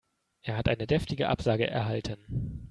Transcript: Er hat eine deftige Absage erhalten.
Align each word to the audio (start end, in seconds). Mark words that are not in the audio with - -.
Er 0.41 0.57
hat 0.57 0.67
eine 0.67 0.87
deftige 0.87 1.29
Absage 1.29 1.67
erhalten. 1.67 2.57